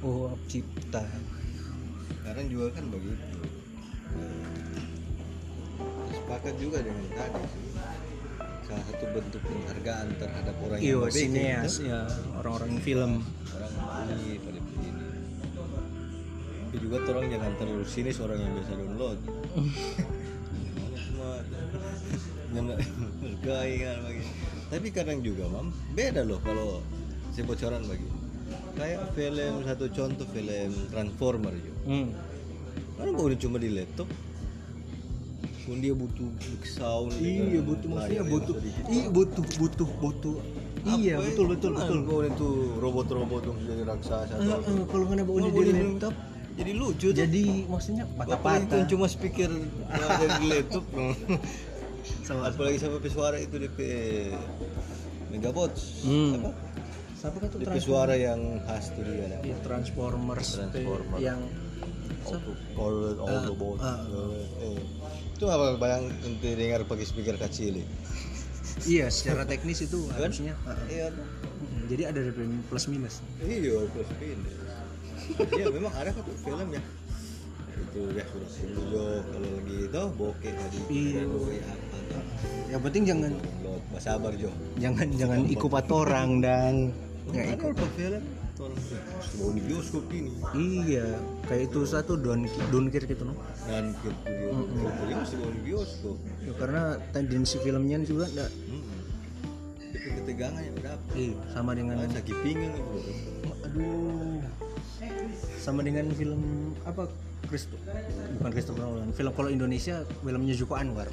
[0.05, 1.01] oh cipta.
[2.21, 3.37] Sekarang juga kan begitu.
[6.13, 7.72] Sepakat juga dengan tadi sih
[8.63, 11.99] salah satu bentuk penghargaan terhadap orang yang iyo berbeda sineas ya
[12.39, 13.11] orang-orang film.
[13.53, 13.73] Orang
[14.15, 14.91] ini pada ini.
[16.63, 19.19] Tapi juga orang jangan terlalu sinis orang yang biasa download.
[22.53, 22.69] Kan
[24.69, 26.81] tapi kadang juga mam beda loh kalau
[27.33, 28.05] saya bocoran bagi.
[28.73, 32.09] Kayak film satu contoh film Transformer juga hmm.
[32.97, 34.09] Kan udah cuma di laptop
[35.63, 38.55] pun dia butuh big sound iya dengan butuh maksudnya layar yang butuh
[38.87, 40.37] iya butuh butuh butuh.
[40.83, 41.99] Iya betul betul Kan betul.
[42.03, 42.47] Kau itu
[42.77, 44.67] robot-robot yang jadi raksasa Eh, apa.
[44.67, 46.13] eh, kalau nggak Mau di boleh laptop
[46.53, 47.15] jadi lucu tuh.
[47.15, 48.83] jadi maksudnya patah-patah.
[48.83, 49.47] itu cuma speaker
[49.89, 50.83] ada di laptop.
[52.27, 53.79] Sama apalagi sama suara itu DP
[55.29, 56.03] megabots.
[56.03, 56.35] Hmm.
[56.37, 56.51] apa?
[57.15, 61.17] Siapa kan tuh DP suara yang khas tuh dia Iya, Transformers Transformer.
[61.17, 61.39] yang
[62.23, 63.99] auto call autobot ah.
[64.63, 64.79] eh.
[65.35, 67.85] itu apa bayang nanti dengar pakai speaker kecil ya?
[68.87, 70.57] iya secara teknis itu harusnya.
[70.65, 70.77] Ah, ah.
[70.89, 71.05] iya.
[71.13, 71.25] Tuh.
[71.25, 72.19] Mm, jadi ada
[72.69, 73.15] plus minus.
[73.43, 74.57] Iya plus minus.
[75.53, 76.81] Iya memang ada satu film ya.
[77.73, 81.21] Itu ya sudah dulu kalau lagi itu bokeh tadi Iya.
[81.29, 81.47] apa
[82.73, 83.31] yang penting jangan
[84.01, 84.49] sabar Jo.
[84.81, 86.73] Jangan jangan ikupat orang dan.
[87.29, 87.87] Nggak ikut.
[87.95, 90.31] film mau di bioskop ini.
[90.53, 91.17] Iya
[91.49, 93.33] kayak itu satu don donkir gitu no?
[93.65, 96.17] Dan bioskop dia masih mau di bioskop.
[96.45, 99.01] Ya, karena tendensi filmnya juga enggak Mm-mm.
[99.93, 102.97] tapi ketegangan yang udah apa iya sama dengan ah, sakit pinggang itu
[103.65, 104.41] aduh.
[105.57, 106.41] Sama dengan film
[106.85, 107.09] apa?
[107.43, 107.75] Kristo
[108.39, 109.09] bukan Christopher Nolan.
[109.13, 111.09] Film kalau Indonesia filmnya Joko Anwar.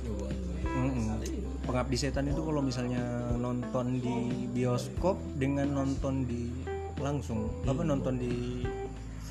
[0.65, 1.21] Mm-mm.
[1.67, 3.03] Pengabdi Setan itu kalau misalnya
[3.37, 6.70] nonton di bioskop dengan nonton di
[7.01, 7.49] langsung.
[7.65, 8.65] Apa nonton di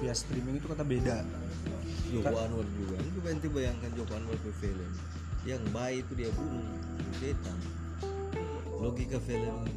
[0.01, 1.23] via streaming itu kata beda.
[2.09, 2.97] Joko Anwar juga.
[3.13, 4.91] Juga nanti bayangkan Joko Anwar ke film.
[5.45, 6.67] Yang baik itu dia bunuh.
[7.21, 7.57] Setan.
[8.79, 9.67] Logika film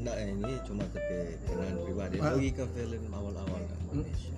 [0.00, 2.16] enggak ini cuma tapi pandangan pribadi.
[2.22, 3.60] Logika film awal-awal
[3.90, 4.36] Indonesia.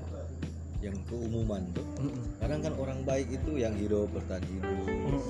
[0.83, 1.87] Yang keumuman tuh.
[2.03, 2.27] Mm-mm.
[2.43, 5.23] kadang kan orang baik itu yang hidup bertahan hidup Mm-mm.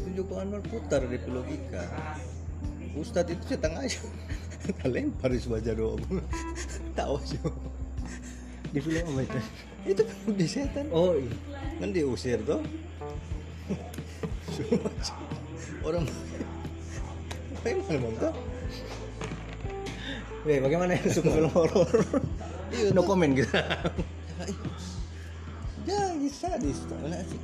[0.00, 1.84] itu Joko Anwar putar di logika.
[2.94, 4.00] Ustadz itu setan aja
[4.94, 6.00] lempar di sebuah doang
[6.98, 7.40] tahu sih
[8.74, 9.40] di film apa itu?
[9.86, 10.02] Itu
[10.34, 10.90] di setan.
[10.90, 11.30] Oh iya.
[11.78, 12.58] Kan diusir tuh.
[15.86, 16.10] Orang
[17.62, 18.34] bagaimana bang tuh.
[20.44, 21.86] Weh, bagaimana yang suka film horor?
[22.74, 23.14] Iya, no tuh.
[23.14, 23.62] comment kita
[25.84, 27.40] ya bisa di sih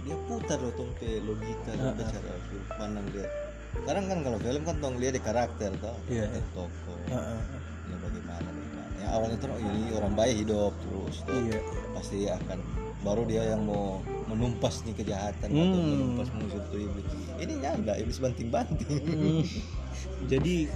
[0.00, 3.28] dia putar loh tong ke logika dan cara sudut pandang dia
[3.72, 6.26] sekarang kan kalau film kan tong lihat di karakter toh Iya.
[6.26, 7.40] Karakter tokoh Heeh.
[7.86, 11.60] ya bagaimana bagaimana ya awalnya tuh oh, ini orang baik hidup terus tuh Iya.
[11.92, 12.58] pasti akan
[13.00, 15.88] baru dia yang mau menumpas nih kejahatan atau Hmm.
[15.90, 17.06] menumpas musuh tuh iblis
[17.36, 19.42] ini nyanda iblis banting-banting Hmm.
[20.30, 20.68] jadi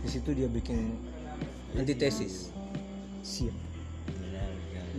[0.00, 0.94] di situ dia bikin
[1.74, 2.52] antitesis
[3.20, 3.56] siap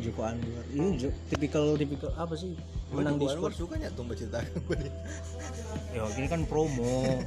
[0.06, 2.54] Joko Anwar ini jo- tipikal tipikal apa sih
[2.90, 4.92] menang di sport sukanya tuh menceritakan begini.
[5.92, 7.18] ya ini kan promo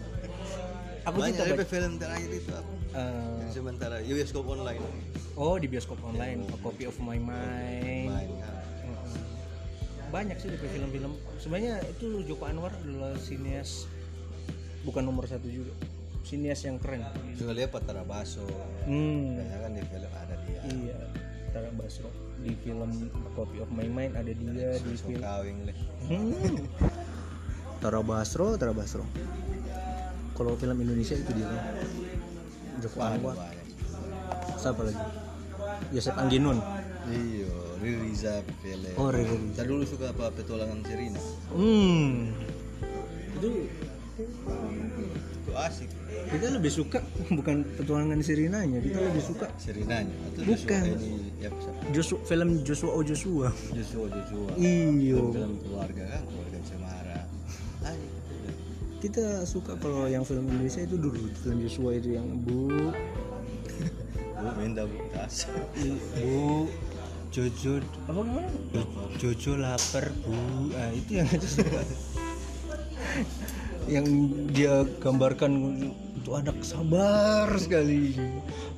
[1.02, 2.70] aku Banyak ada film terakhir itu apa?
[2.92, 4.80] eh, Yang sementara bioskop online.
[5.34, 8.12] oh di bioskop online A Copy of My Mind.
[8.30, 9.26] Heeh.
[10.08, 13.84] banyak sih di film-film sebenarnya itu Joko Anwar adalah sinias
[14.80, 15.74] bukan nomor satu juga
[16.22, 18.44] sinias yang keren Juga lihat Patara Baso.
[18.84, 20.60] hmm Banyak kan di film ada dia.
[20.66, 20.98] iya
[21.58, 22.06] Tara Basro
[22.38, 22.86] di film
[23.18, 25.74] A Copy of My Mind ada dia di film kawing leh.
[26.06, 26.54] Hmm.
[27.82, 29.02] Tara Basro, Tara Basro.
[30.38, 31.50] Kalau film Indonesia itu dia.
[32.78, 33.34] Joko Ada Anwar.
[33.34, 33.66] banyak.
[34.54, 35.02] Siapa lagi?
[35.90, 36.62] Yosep Angginun.
[37.10, 37.50] Iya,
[37.82, 38.94] Ririza film.
[38.94, 39.50] Oh, Riri.
[39.58, 41.18] Saya dulu suka apa petualangan Serina.
[41.50, 42.38] Hmm.
[43.34, 43.66] Itu
[45.42, 45.90] Itu asik.
[46.28, 46.98] kita lebih suka
[47.32, 50.12] bukan petualangan Sirinanya, kita lebih suka Serinanya.
[50.28, 50.82] Atau Bukan.
[50.86, 51.50] Ini ya.
[51.94, 53.48] Joshua, film Joshua O Joshua.
[53.72, 54.50] Joshua Joshua.
[54.58, 55.30] Iyo.
[55.30, 57.20] Film keluarga kan, keluarga Cemara.
[57.86, 58.10] Asik.
[58.98, 62.66] Kita suka kalau yang film Indonesia itu dulu film Joshua itu yang Bu,
[64.38, 65.46] Bu minta bu tas.
[66.18, 66.66] Bu,
[67.30, 70.34] Jojo apa gimana Jo- Jojo lapar bu
[70.74, 71.28] ah, itu yang
[73.86, 74.06] yang
[74.50, 75.52] dia gambarkan
[76.18, 78.18] itu anak sabar sekali.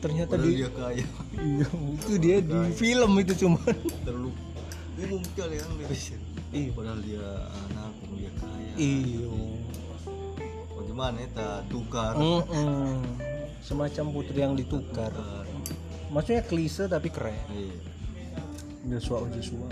[0.05, 1.07] Ternyata Padahal dia, dia kaya.
[1.41, 3.75] Iya, itu dia di film itu cuman.
[4.05, 4.31] Terlalu
[5.01, 6.17] umum kali kan Indonesia
[6.53, 6.71] iya.
[6.77, 7.27] Padahal dia
[7.69, 8.73] anak dia kaya.
[8.77, 9.31] Iya.
[10.77, 12.15] Bagaimana ya tukar?
[12.17, 13.01] Mm-mm.
[13.61, 15.13] semacam putri yang ditukar.
[15.13, 15.47] Tukar.
[16.11, 17.37] maksudnya klise tapi keren.
[17.53, 17.77] Iya.
[18.97, 19.69] Joshua Joshua.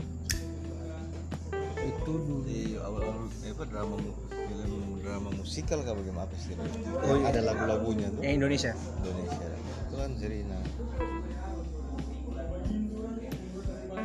[1.78, 2.44] Itu dulu.
[2.44, 3.96] Di awal-awal eh, apa drama
[4.28, 6.28] film drama musikal kah bagaimana?
[6.28, 6.52] Apa sih?
[6.52, 7.32] Oh, iya.
[7.32, 8.20] ada lagu-lagunya tuh?
[8.20, 8.72] Yang Indonesia.
[9.00, 9.46] Indonesia.
[9.88, 10.58] Itu kan Zerina.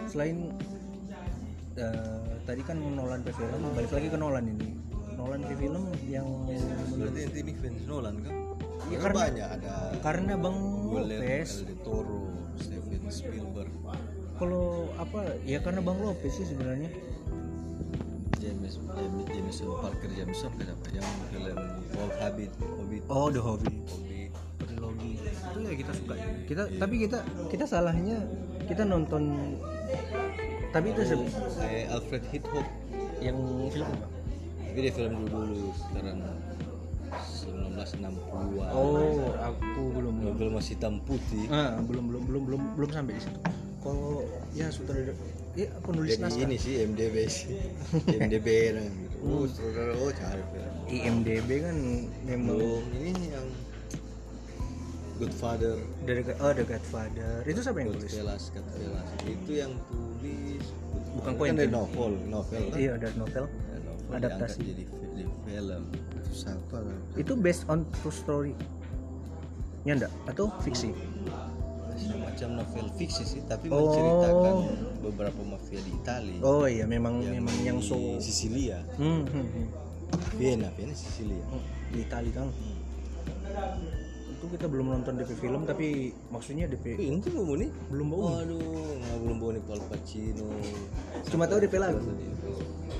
[0.07, 0.37] Selain
[1.75, 4.69] eh, tadi kan Nolan ke film balik lagi ke Nolan ini.
[5.19, 6.27] Nolan ke film yang
[6.95, 8.35] berarti nanti ini fans Nolan kan?
[8.87, 11.49] Iya, Kan karena- banyak ada karena Bang Lopez
[11.83, 13.71] Toro Steven Spielberg.
[14.39, 15.35] Kalau apa?
[15.43, 16.87] Ya karena Bang Lopez sih sebenarnya
[18.43, 21.58] James James Jameson Parker Jameson kenapa yang film
[21.95, 23.01] Old Habit Hobbit.
[23.08, 23.71] Oh The Hobbit.
[23.71, 24.32] Hobbit.
[24.60, 28.17] Trilogi itu ya kita suka kita tapi kita kita salahnya
[28.65, 29.56] kita nonton
[30.73, 31.29] tapi itu se-
[31.63, 32.65] eh, Alfred Hitchcock.
[33.21, 33.38] Yang
[33.71, 34.08] film apa?
[34.63, 36.17] Tapi dia film dulu dulu sekarang
[37.13, 41.45] 1960-an oh aku belum film masih hitam putih.
[41.47, 43.39] Ah, belum belum belum belum belum sampai di situ.
[43.79, 45.13] Kalau ya sutradara
[45.53, 46.43] ya penulis jadi naskah.
[46.49, 47.47] ini sih MDB sih.
[48.25, 49.17] MDB kan gitu.
[49.21, 50.73] oh saudara oh cari film.
[50.89, 51.77] IMDb kan
[52.25, 53.47] memang belum ini yang
[55.21, 55.77] Godfather.
[56.09, 57.33] Dari oh The Godfather.
[57.45, 60.65] Itu siapa yang tulis Godfellas Godfellas itu yang tulis
[61.13, 61.57] Bukan kan Quentin.
[61.61, 62.77] dari novel novel kan?
[62.81, 63.43] Iya dari novel.
[63.45, 64.59] Ya, novel adaptasi.
[64.65, 65.83] jadi fi- di film.
[65.93, 66.77] Itu siapa?
[67.13, 68.53] Itu based on true story
[69.83, 70.95] ya enggak atau fiksi
[71.95, 73.89] semacam novel fiksi sih tapi Oh.
[73.89, 74.56] menceritakan
[75.01, 79.67] beberapa mafia di Italia oh iya memang memang yang so Sisilia hmm, hmm, hmm.
[80.38, 82.49] Vienna Vienna Sisilia Hmm, di Itali kan?
[84.29, 87.69] Itu kita belum nonton DP film tapi maksudnya DP itu mau nih.
[87.88, 88.60] Belum waduh
[88.99, 90.49] nggak belum bawa nih Paul Pacino.
[91.29, 92.01] Cuma tahu DP lagu?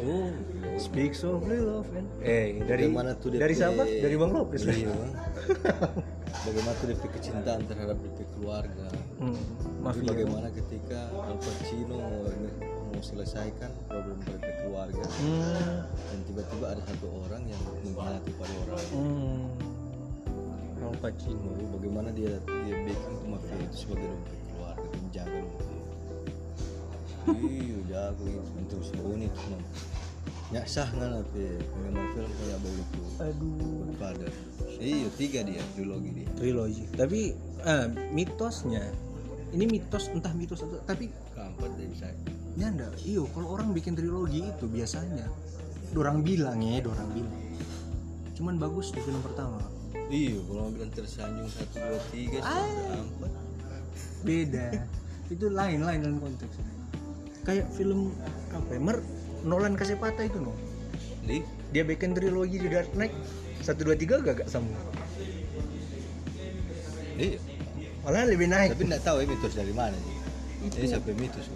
[0.02, 0.30] Oh.
[0.74, 2.06] Speak softly love kan?
[2.24, 3.84] Eh dari Bagaimana tuh DP dari siapa?
[3.84, 4.62] Dari Bang Lopez.
[4.64, 4.90] Iya.
[4.90, 5.12] Bang.
[6.44, 8.88] bagaimana tuh DP kecintaan terhadap DP keluarga?
[9.20, 9.40] Hmm,
[9.84, 11.98] Tapi bagaimana ketika Al Pacino
[12.92, 15.04] mau selesaikan problem DP keluarga?
[15.24, 18.88] Hmm, dan tiba-tiba ada satu orang yang mengkhianati pada orang.
[18.92, 19.44] Hmm.
[20.84, 21.52] Al Pacino.
[21.80, 25.68] Bagaimana dia dia backing tuh mafia itu sebagai dompet keluarga dan jaga dompet
[27.24, 29.32] iya jago itu untuk sebuah unit
[30.54, 34.28] nyak sah nggak tapi penggemar film kayak bau itu aduh pada
[34.78, 36.28] iya tiga dia trilogi dia.
[36.38, 36.84] Trilogi.
[36.94, 37.34] Tapi
[37.66, 38.86] ah, mitosnya
[39.54, 42.18] ini mitos entah mitos atau tapi keempat dari saya
[42.54, 45.26] ya enggak iyo kalau orang bikin trilogi itu biasanya
[45.94, 47.38] dorang bilang ya dorang bilang.
[48.34, 49.62] Cuman bagus di film pertama.
[50.10, 53.32] Iya kalau bilang tersanjung satu dua tiga sampai
[54.26, 54.68] beda.
[55.34, 56.62] Itu lain lain dalam konteks.
[57.46, 58.14] Kayak film
[58.54, 58.98] apa ya Mer
[59.44, 60.56] Nolan kasih patah itu no.
[61.24, 61.44] Di?
[61.72, 63.14] Dia bikin trilogi di Dark Knight.
[63.64, 64.72] Satu dua tiga gak gak sama.
[67.16, 67.40] Iya
[68.04, 68.76] malah lebih naik.
[68.76, 70.16] Tapi nggak tahu ya mitos dari mana sih.
[70.64, 70.76] Itu.
[70.80, 71.48] ini sampai mitos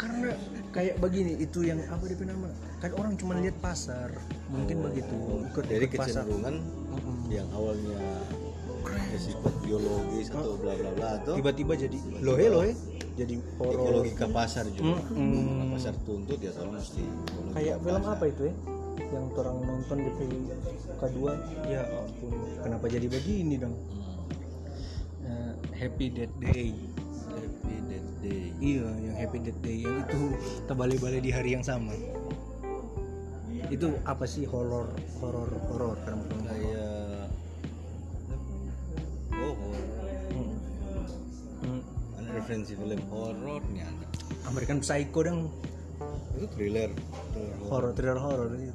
[0.00, 0.32] karena
[0.72, 2.48] kayak begini itu yang apa dia nama?
[2.80, 4.08] Kan orang cuma lihat pasar
[4.48, 5.16] mungkin begitu.
[5.52, 6.24] Ikut dari ikut pasar.
[6.24, 7.16] kecenderungan Mm-mm.
[7.28, 8.00] yang awalnya
[8.80, 12.72] bersifat biologis atau bla bla bla atau tiba-tiba jadi lohe lohe
[13.16, 15.02] jadi horor logika pasar juga.
[15.08, 17.02] Karena pasar tuntut ya kalau mesti
[17.56, 18.16] kayak film pasar.
[18.16, 18.54] apa itu ya?
[19.10, 20.10] Yang orang nonton di
[21.00, 21.32] kedua
[21.66, 23.74] ya ampun kenapa jadi begini dong?
[23.74, 24.28] Hmm.
[25.26, 26.76] Eh, Happy Death Day.
[27.32, 28.44] Happy Death Day.
[28.60, 30.20] Iya yang Happy Death Day yang itu
[30.68, 31.94] terbalik-balik di hari yang sama.
[33.70, 34.44] Itu apa sih?
[34.44, 34.90] Horor
[35.22, 36.18] horor horor kan
[42.50, 44.06] referensi film horor nih ada
[44.50, 45.54] American Psycho dong.
[46.34, 46.90] Itu thriller.
[47.30, 48.74] Thriller horor thriller horor itu.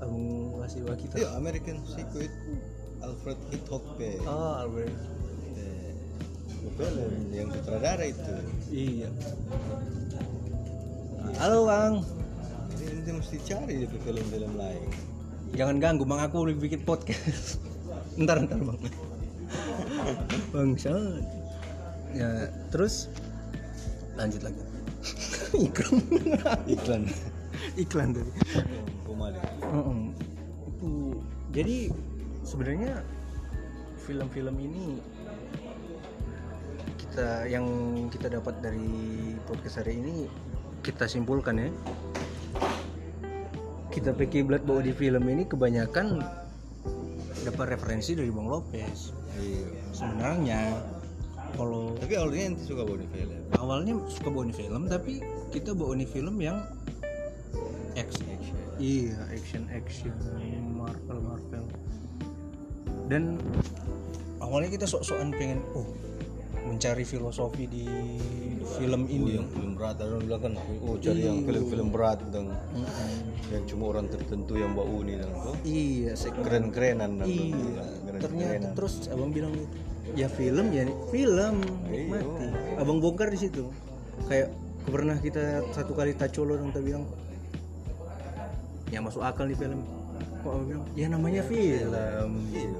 [0.00, 2.40] Abang kasih kita Iya, American Psycho itu
[3.04, 3.84] Alfred Hitchcock
[4.24, 4.96] oh Albert
[5.60, 5.92] Eh,
[6.80, 8.32] film yang sutradara itu.
[8.72, 9.12] Iya.
[11.44, 11.94] Halo bang.
[12.72, 14.88] Jadi nanti mesti cari di film-film lain.
[15.60, 16.24] Jangan ganggu bang.
[16.24, 17.60] Aku bikin podcast.
[18.24, 18.80] Ntar ntar bang.
[20.56, 21.39] Bangsat
[22.14, 23.08] ya terus?
[24.18, 24.62] Lanjut lagi.
[25.66, 25.96] Iklan.
[26.68, 27.02] Iklan.
[27.76, 28.32] Iklan tadi.
[30.70, 31.20] Itu
[31.50, 31.90] jadi
[32.46, 33.02] sebenarnya
[34.06, 35.02] film-film ini
[36.96, 37.66] kita yang
[38.08, 40.30] kita dapat dari podcast hari ini
[40.80, 41.68] kita simpulkan ya.
[43.90, 46.22] Kita pikir Blood bawa di film ini kebanyakan
[47.42, 49.10] dapat referensi dari Bang Lopez.
[49.36, 49.66] Iya.
[49.90, 50.60] Sebenarnya
[51.54, 53.30] kalau tapi awalnya ente suka bawa film?
[53.56, 55.12] awalnya suka bawa film tapi
[55.50, 56.58] kita bawa film yang
[57.94, 58.26] action.
[58.30, 60.14] Action iya action action
[60.72, 61.64] Marvel Marvel.
[63.10, 63.36] Dan
[64.38, 65.84] awalnya kita sok-sokan pengen oh
[66.60, 67.84] mencari filosofi di
[68.76, 69.40] film Oh, ini.
[69.40, 73.10] yang film berat ada orang bilang kan oh cari yang film-film berat tentang Mm-mm.
[73.50, 77.56] yang cuma orang tertentu yang bau ini dan tuh iya keren-kerenan dan iya
[78.06, 78.20] keren-kerenan.
[78.22, 79.66] ternyata terus abang bilang gitu
[80.16, 80.84] ya film ya.
[81.10, 81.56] Film.
[81.90, 82.06] Iya.
[82.10, 82.46] mati.
[82.78, 83.70] Abang bongkar di situ.
[84.26, 84.54] Kayak
[84.88, 87.04] pernah kita satu kali tacolo dan kita bilang.
[88.90, 89.86] Ya masuk akal di film.
[90.42, 90.84] Kok abang bilang?
[90.98, 92.30] Ya namanya film.
[92.50, 92.70] iya.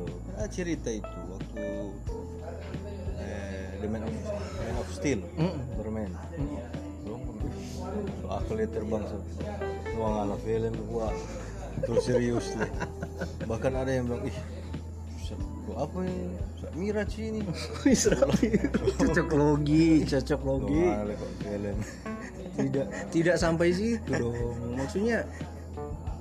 [0.41, 1.61] Ah, cerita itu waktu
[3.21, 4.17] eh, The Man of,
[4.57, 5.21] Man of Steel.
[5.37, 5.61] Mm-mm.
[5.77, 6.57] bermain Mm.
[7.05, 9.21] so, aku lihat terbang so,
[9.99, 11.13] nuang ala film gua
[11.83, 12.71] terus serius deh
[13.51, 14.39] bahkan ada yang bilang ih
[15.75, 16.27] apa ini?
[16.57, 17.41] Sa- Mira sini
[18.97, 20.83] cocok logi cocok logi.
[22.51, 24.37] Tidak tidak sampai situ dong.
[24.75, 25.25] Maksudnya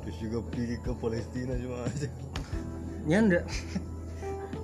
[0.01, 1.83] terus juga pergi ke Palestina cuma.
[1.83, 2.07] aja
[3.03, 3.41] nyanda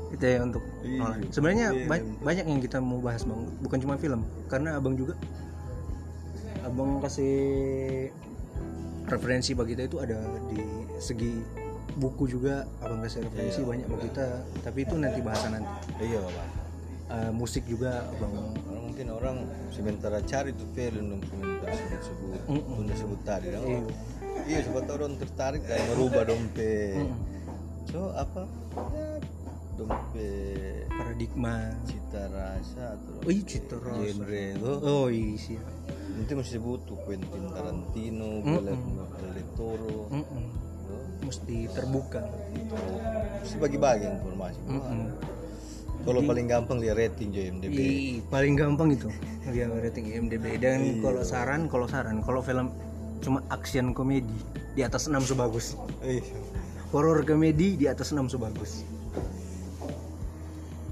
[0.08, 1.20] itu ya untuk Iya, Nolan.
[1.28, 3.42] sebenarnya iya, ba- banyak yang kita mau bahas bang.
[3.60, 5.18] Bukan cuma film karena abang juga.
[6.62, 7.36] Abang kasih
[9.06, 10.18] referensi bagi kita itu ada
[10.48, 10.62] di
[10.98, 11.34] segi
[11.94, 14.26] buku juga abang kasih referensi Iya, banyak bagi kita.
[14.62, 15.70] Tapi itu nanti bahasan nanti.
[16.02, 16.48] Iya pak
[17.06, 18.34] Eh, musik juga abang.
[18.66, 19.38] Orang mungkin orang
[19.70, 22.40] sementara cari tuh film dong sementara sebut sebut.
[22.48, 22.82] Mm-mm.
[22.82, 23.80] udah sebut tadi dong Iya.
[24.46, 27.18] iya siapa tahu orang tertarik kayak merubah dompet Mm-mm.
[27.86, 28.50] so apa?
[28.92, 29.08] Ya,
[29.76, 31.56] dompet paradigma.
[31.84, 34.02] Cita rasa atau oh iya cita rasa.
[34.02, 34.46] genre.
[34.52, 35.58] Itu oh iya sih
[36.16, 38.50] nanti masih butuh Quentin Tarantino Mm-mm.
[38.50, 40.00] Guillermo del Toro.
[40.10, 40.26] Mm-mm.
[40.26, 40.65] tuh.
[41.26, 42.22] Mesti terbuka.
[43.42, 44.60] Mesti bagi-bagi informasi.
[44.70, 45.02] Mm-mm.
[46.06, 49.10] kalau paling gampang lihat rating JMDB Ih, paling gampang itu.
[49.50, 52.70] Dia rating IMDb dan kalau saran kalau saran kalau film
[53.26, 54.38] cuma action komedi
[54.78, 55.74] di atas 6 sebagus.
[56.06, 56.22] Eh
[56.94, 58.86] horor komedi di atas 6 sebagus.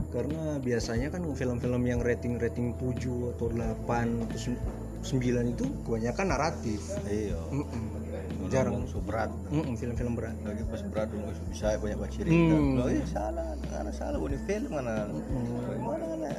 [0.10, 4.38] Karena biasanya kan film-film yang rating-rating 7 atau 8 atau
[5.02, 6.82] 9 itu kebanyakan naratif.
[7.10, 7.38] Iya.
[7.50, 8.03] Mm-mm.
[8.54, 8.86] Jarang.
[8.86, 9.34] So berat.
[9.50, 10.36] Mm-mm, film-film berat.
[10.46, 12.54] Lagi pas berat dong nggak bisa banyak baca cerita.
[12.54, 12.78] Hmm.
[12.78, 15.10] bilang eh salah mana salah ini film mana?
[15.82, 16.32] Mana mana?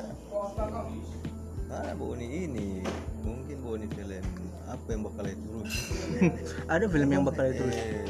[1.67, 2.87] Mana bawa ini
[3.27, 4.25] mungkin ini film
[4.65, 5.77] apa yang bakal itu terus?
[6.73, 8.07] Ada film yang bakal itu Eh,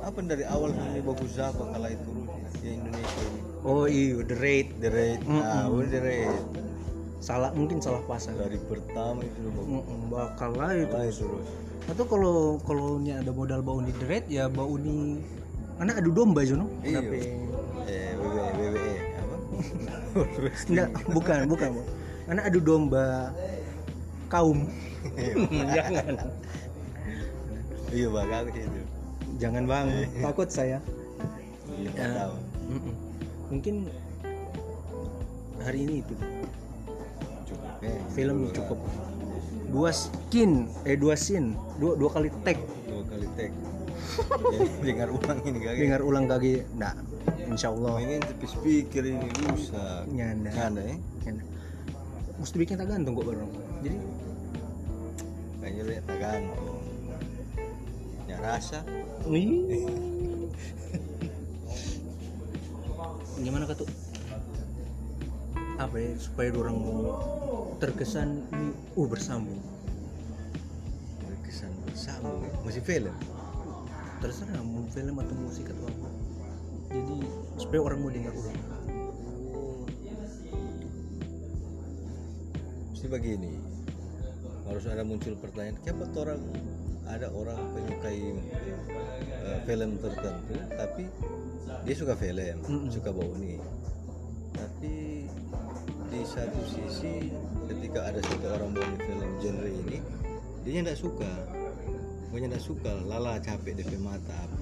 [0.00, 3.40] apa dari awal ini bagus apa kalau itu terus di Indonesia ini?
[3.64, 4.68] Oh iya The Raid.
[4.80, 6.63] The rate nah udah the rate
[7.24, 8.36] salah mungkin salah pasang.
[8.36, 9.48] Dari pertama itu
[10.12, 10.92] bakal lah itu.
[10.92, 11.24] Terus
[11.84, 15.20] atau kalau kalau nya ada modal bau di deret ya bau di
[15.80, 17.00] anak adu domba aja no iya.
[17.00, 17.16] Kenapa?
[17.84, 19.36] eh WWE WWE apa?
[20.72, 21.70] Enggak bukan bukan
[22.28, 23.32] anak adu domba
[24.32, 24.68] kaum.
[25.76, 26.16] Jangan.
[27.92, 28.80] Iya bakal itu
[29.36, 29.86] jangan bang.
[30.24, 30.78] Takut saya.
[31.74, 32.26] Iya Ya.
[33.52, 33.92] mungkin
[35.60, 36.14] hari ini itu.
[36.16, 36.43] ya
[38.12, 38.78] film cukup.
[39.70, 41.56] Dua skin eh dua scene.
[41.80, 43.52] Dua dua kali tag dua kali tag
[44.84, 46.94] dengar ulang ini kagak dengar ulang kaki nah
[47.50, 50.50] insya Allah pengen tapi speaker ini rusak nyanda.
[50.54, 51.44] Ada ya nyanda.
[52.38, 53.50] Mesti bikin tak gantung kok bareng
[53.82, 53.98] jadi?
[55.62, 56.82] Kayaknya lihat gantung.
[58.28, 58.84] Ya rasa.
[59.24, 59.64] Wih.
[63.44, 63.88] Gimana kak tuh?
[65.80, 66.78] Apa ya supaya orang
[67.84, 69.60] terkesan ini uh bersambung.
[71.20, 72.32] berkesan bersama
[72.64, 73.12] masih film
[74.24, 76.08] Terserah mau film atau musik atau apa.
[76.96, 77.16] Jadi
[77.60, 78.74] supaya orang mau dengar ulang.
[83.04, 83.52] mesti begini
[84.64, 86.40] harus ada muncul pertanyaan kenapa tuh orang
[87.04, 88.32] ada orang penyukai
[89.44, 91.04] eh, film tertentu tapi
[91.84, 92.88] dia suka film Mm-mm.
[92.88, 93.60] suka bau nih
[94.56, 95.28] tapi
[96.08, 97.28] di satu sisi
[97.74, 99.98] ketika ada satu orang bau film genre ini
[100.62, 101.30] dia tidak suka
[102.26, 104.56] pokoknya tidak suka lala capek DP mata apa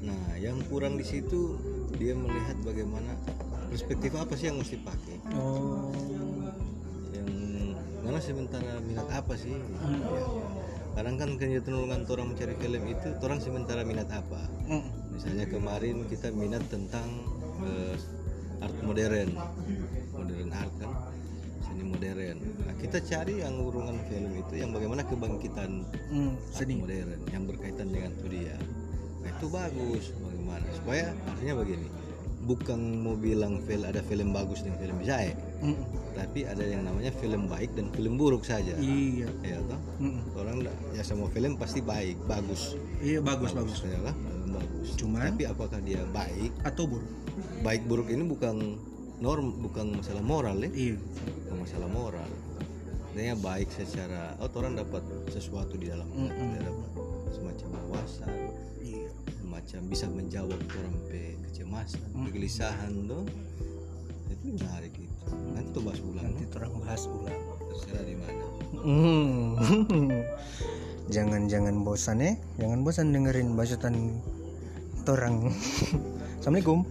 [0.00, 1.58] nah yang kurang di situ
[1.94, 3.12] dia melihat bagaimana
[3.68, 5.92] perspektif apa sih yang mesti pakai Oh.
[7.12, 7.28] yang
[8.00, 10.00] mana sementara minat apa sih Hmm.
[10.00, 10.24] Ya.
[10.90, 14.84] kadang kan kecenderungan orang mencari film itu orang sementara minat apa Mm.
[15.12, 17.06] misalnya kemarin kita minat tentang
[17.60, 17.94] eh,
[18.58, 19.30] art modern
[20.10, 20.90] modern art kan
[21.70, 22.36] seni modern.
[22.60, 26.76] Nah, kita cari yang urungan film itu yang bagaimana kebangkitan Hmm, seni.
[26.76, 28.56] modern yang berkaitan dengan itu dia.
[29.20, 30.04] Nah, itu bagus.
[30.16, 30.66] Bagaimana?
[30.74, 31.86] Supaya artinya begini
[32.40, 35.76] bukan mau bilang film ada film bagus dan film jelek Mm,
[36.16, 38.72] tapi ada yang namanya film baik dan film buruk saja.
[38.74, 39.28] Iya.
[39.44, 39.76] ya toh?
[40.00, 40.56] Mm, orang
[40.90, 42.80] ya semua film pasti baik bagus.
[42.98, 43.84] Iya bagus bagus.
[43.84, 44.16] ya lah
[44.48, 44.96] bagus.
[44.96, 46.48] Cuman- tapi apakah dia baik?
[46.64, 47.04] Atau buruk?
[47.60, 48.80] baik buruk ini bukan
[49.20, 50.96] norm bukan masalah moral ya Iya.
[51.44, 52.30] bukan masalah moral
[53.10, 56.54] Artinya baik secara oh orang dapat sesuatu di dalam Mm-mm.
[56.54, 56.88] dia dapat
[57.30, 58.30] semacam wawasan
[58.80, 59.08] Iya.
[59.36, 62.24] semacam bisa menjawab orang pe kecemasan Mm.
[62.26, 63.24] kegelisahan tuh
[64.30, 65.14] itu menarik itu
[65.52, 67.40] nanti tuh bahas ulang Nanti orang bahas ulang.
[67.68, 68.44] terserah di mana
[68.80, 69.58] Hmm.
[71.14, 74.22] jangan jangan bosan ya, jangan bosan dengerin bacotan
[75.02, 75.50] torang.
[76.40, 76.86] Assalamualaikum.